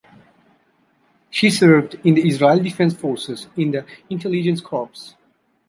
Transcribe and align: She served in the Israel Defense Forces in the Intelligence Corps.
She 1.29 1.51
served 1.51 1.93
in 2.03 2.15
the 2.15 2.27
Israel 2.27 2.57
Defense 2.57 2.95
Forces 2.95 3.45
in 3.55 3.69
the 3.69 3.85
Intelligence 4.09 4.59
Corps. 4.59 4.89